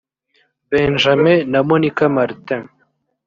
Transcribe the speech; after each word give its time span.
benjamin 0.69 1.39
na 1.51 1.59
monica 1.69 2.05
martin 2.15 2.61